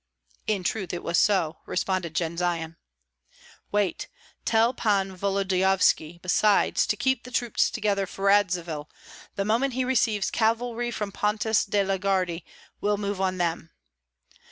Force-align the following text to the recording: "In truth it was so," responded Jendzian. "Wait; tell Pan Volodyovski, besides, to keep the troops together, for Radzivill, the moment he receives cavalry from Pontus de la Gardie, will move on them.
"In 0.47 0.63
truth 0.63 0.93
it 0.93 1.03
was 1.03 1.19
so," 1.19 1.57
responded 1.67 2.15
Jendzian. 2.15 2.75
"Wait; 3.71 4.07
tell 4.45 4.73
Pan 4.73 5.15
Volodyovski, 5.15 6.19
besides, 6.23 6.87
to 6.87 6.97
keep 6.97 7.21
the 7.23 7.29
troops 7.29 7.69
together, 7.69 8.07
for 8.07 8.25
Radzivill, 8.25 8.89
the 9.35 9.45
moment 9.45 9.75
he 9.75 9.85
receives 9.85 10.31
cavalry 10.31 10.89
from 10.89 11.11
Pontus 11.11 11.65
de 11.65 11.83
la 11.85 11.97
Gardie, 11.97 12.43
will 12.79 12.97
move 12.97 13.21
on 13.21 13.37
them. 13.37 13.69